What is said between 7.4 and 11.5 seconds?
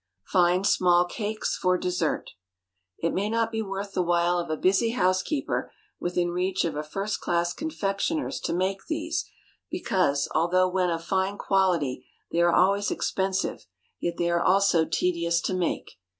confectioner's to make these, because, although when of fine